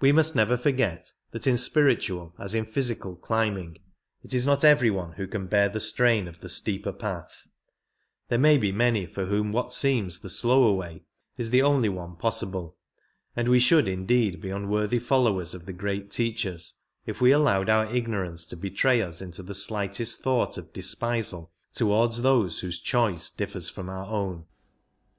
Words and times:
We 0.00 0.12
must 0.12 0.34
never 0.34 0.56
forget 0.56 1.12
that 1.32 1.46
in 1.46 1.58
spiritual 1.58 2.32
as 2.38 2.54
in 2.54 2.64
physical 2.64 3.16
climbing 3.16 3.76
it 4.24 4.32
is 4.32 4.46
not 4.46 4.64
every 4.64 4.88
one 4.90 5.12
who 5.12 5.26
can 5.26 5.46
bear 5.46 5.68
the 5.68 5.78
strain 5.78 6.26
of 6.26 6.40
the 6.40 6.48
steeper 6.48 6.90
path; 6.90 7.50
there 8.28 8.38
may 8.38 8.56
be 8.56 8.72
many 8.72 9.04
for 9.04 9.26
whom 9.26 9.52
what 9.52 9.74
seems 9.74 10.20
the 10.20 10.30
slower 10.30 10.72
way 10.72 11.02
is 11.36 11.50
the 11.50 11.60
only 11.60 11.90
one 11.90 12.16
possible, 12.16 12.78
and 13.36 13.46
we 13.50 13.60
should 13.60 13.88
indeed 13.88 14.40
be 14.40 14.48
unworthy 14.48 14.98
followers 14.98 15.52
of 15.52 15.66
the 15.66 15.74
great 15.74 16.10
Teachers 16.10 16.76
if 17.04 17.20
we 17.20 17.30
allowed 17.30 17.68
our 17.68 17.84
ignorance 17.94 18.46
to 18.46 18.56
betray 18.56 19.02
us 19.02 19.20
into 19.20 19.42
the 19.42 19.52
slightest 19.52 20.22
thought 20.22 20.56
of 20.56 20.72
despisal 20.72 21.50
towards 21.74 22.22
those 22.22 22.60
whose 22.60 22.80
choice 22.80 23.28
differs 23.28 23.68
from 23.68 23.90
our 23.90 24.06
own. 24.06 24.46